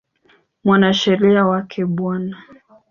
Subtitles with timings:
[0.63, 1.99] Mwanasheria wake Bw.